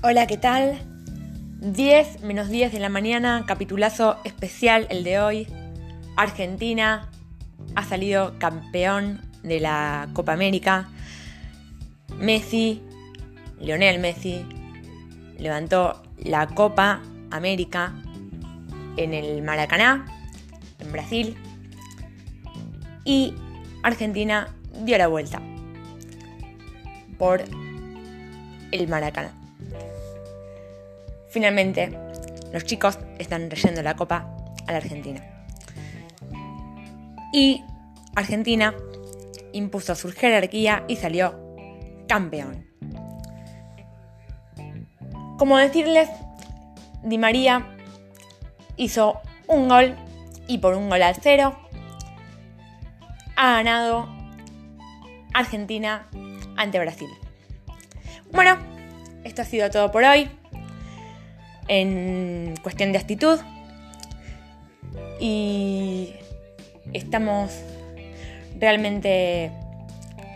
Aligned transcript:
Hola, 0.00 0.28
¿qué 0.28 0.36
tal? 0.36 0.78
10 1.60 2.22
menos 2.22 2.48
10 2.48 2.70
de 2.70 2.78
la 2.78 2.88
mañana, 2.88 3.42
capitulazo 3.48 4.16
especial 4.22 4.86
el 4.90 5.02
de 5.02 5.18
hoy. 5.18 5.48
Argentina 6.16 7.10
ha 7.74 7.82
salido 7.82 8.38
campeón 8.38 9.20
de 9.42 9.58
la 9.58 10.08
Copa 10.12 10.34
América. 10.34 10.88
Messi, 12.16 12.80
Lionel 13.58 13.98
Messi, 13.98 14.46
levantó 15.36 16.00
la 16.16 16.46
Copa 16.46 17.02
América 17.32 17.92
en 18.96 19.14
el 19.14 19.42
Maracaná, 19.42 20.06
en 20.78 20.92
Brasil. 20.92 21.36
Y 23.04 23.34
Argentina 23.82 24.54
dio 24.84 24.96
la 24.96 25.08
vuelta 25.08 25.42
por 27.18 27.42
el 28.70 28.86
Maracaná. 28.86 29.37
Finalmente, 31.28 31.98
los 32.52 32.64
chicos 32.64 32.98
están 33.18 33.50
reyendo 33.50 33.82
la 33.82 33.96
copa 33.96 34.34
a 34.66 34.72
la 34.72 34.78
Argentina. 34.78 35.22
Y 37.32 37.64
Argentina 38.14 38.74
impuso 39.52 39.94
su 39.94 40.10
jerarquía 40.12 40.84
y 40.88 40.96
salió 40.96 41.38
campeón. 42.08 42.66
Como 45.38 45.56
decirles, 45.58 46.08
Di 47.02 47.18
María 47.18 47.76
hizo 48.76 49.20
un 49.46 49.68
gol 49.68 49.94
y 50.46 50.58
por 50.58 50.74
un 50.74 50.88
gol 50.88 51.02
al 51.02 51.14
cero 51.16 51.56
ha 53.36 53.52
ganado 53.52 54.08
Argentina 55.32 56.08
ante 56.56 56.80
Brasil. 56.80 57.08
Bueno, 58.32 58.56
esto 59.24 59.42
ha 59.42 59.44
sido 59.44 59.70
todo 59.70 59.90
por 59.90 60.04
hoy. 60.04 60.28
En 61.68 62.54
cuestión 62.62 62.92
de 62.92 62.98
actitud. 62.98 63.38
Y 65.20 66.14
estamos 66.92 67.52
realmente 68.58 69.52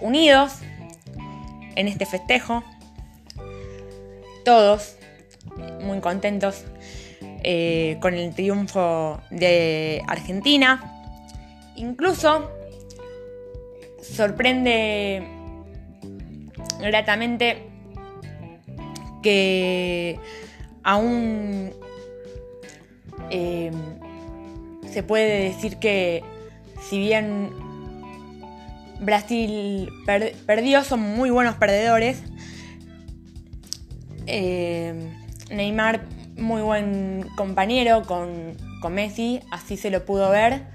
unidos 0.00 0.58
en 1.76 1.88
este 1.88 2.06
festejo, 2.06 2.64
todos 4.44 4.96
muy 5.82 6.00
contentos 6.00 6.64
eh, 7.42 7.96
con 8.00 8.14
el 8.14 8.34
triunfo 8.34 9.20
de 9.30 10.02
Argentina, 10.06 11.02
incluso 11.76 12.50
sorprende 14.02 15.26
gratamente 16.80 17.69
que 19.22 20.18
aún 20.82 21.72
eh, 23.30 23.70
se 24.90 25.02
puede 25.02 25.44
decir 25.44 25.76
que 25.78 26.22
si 26.80 26.98
bien 26.98 27.50
Brasil 29.00 29.88
perdió, 30.46 30.84
son 30.84 31.00
muy 31.00 31.30
buenos 31.30 31.56
perdedores. 31.56 32.22
Eh, 34.26 35.10
Neymar, 35.50 36.06
muy 36.36 36.62
buen 36.62 37.26
compañero 37.36 38.02
con, 38.02 38.56
con 38.80 38.94
Messi, 38.94 39.40
así 39.50 39.76
se 39.76 39.90
lo 39.90 40.04
pudo 40.04 40.30
ver. 40.30 40.66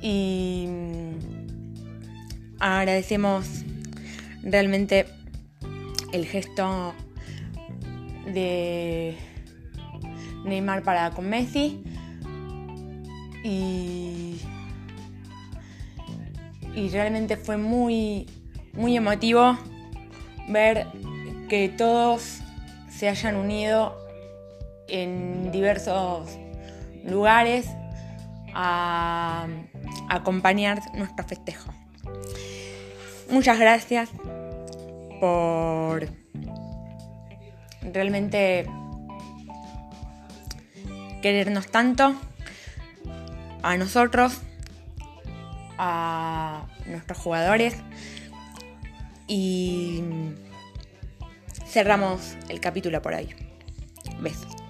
Y 0.00 0.68
agradecemos 2.58 3.46
realmente 4.42 5.06
el 6.12 6.26
gesto 6.26 6.94
de 8.26 9.16
Neymar 10.44 10.82
para 10.82 11.10
con 11.10 11.28
Messi. 11.28 11.82
Y, 13.44 14.40
y 16.74 16.88
realmente 16.90 17.36
fue 17.36 17.56
muy, 17.56 18.26
muy 18.72 18.96
emotivo 18.96 19.58
ver 20.48 20.86
que 21.48 21.68
todos 21.68 22.40
se 22.88 23.08
hayan 23.08 23.36
unido 23.36 23.96
en 24.88 25.50
diversos 25.50 26.38
lugares 27.04 27.66
a 28.54 29.46
acompañar 30.08 30.80
nuestro 30.94 31.24
festejo. 31.24 31.72
Muchas 33.30 33.58
gracias 33.58 34.10
por 35.20 36.21
realmente 37.92 38.66
querernos 41.22 41.68
tanto 41.68 42.14
a 43.62 43.76
nosotros, 43.76 44.40
a 45.78 46.66
nuestros 46.86 47.18
jugadores 47.18 47.76
y 49.28 50.02
cerramos 51.66 52.36
el 52.48 52.60
capítulo 52.60 53.00
por 53.00 53.14
ahí. 53.14 53.34
Besos. 54.20 54.61